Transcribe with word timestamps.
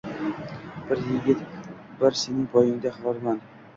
Bek 0.91 1.03
yigit 1.09 1.43
bir 2.01 2.17
sening 2.23 2.49
poyingda 2.57 2.95
xorman 2.97 3.45